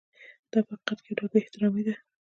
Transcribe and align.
دا 0.51 0.59
په 0.67 0.73
حقیقت 0.75 0.97
کې 1.03 1.09
یو 1.09 1.17
ډول 1.17 1.29
بې 1.31 1.39
احترامي 1.43 1.81
ده. 1.87 1.95